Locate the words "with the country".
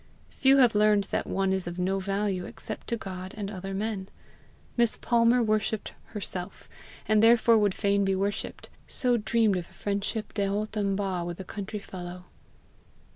11.27-11.77